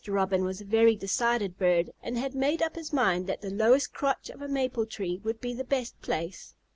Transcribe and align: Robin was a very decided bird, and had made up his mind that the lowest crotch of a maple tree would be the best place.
Robin 0.07 0.43
was 0.43 0.59
a 0.59 0.65
very 0.65 0.95
decided 0.95 1.59
bird, 1.59 1.91
and 2.01 2.17
had 2.17 2.33
made 2.33 2.63
up 2.63 2.75
his 2.75 2.91
mind 2.91 3.27
that 3.27 3.41
the 3.41 3.51
lowest 3.51 3.93
crotch 3.93 4.31
of 4.31 4.41
a 4.41 4.47
maple 4.47 4.87
tree 4.87 5.21
would 5.23 5.39
be 5.39 5.53
the 5.53 5.63
best 5.63 6.01
place. 6.01 6.55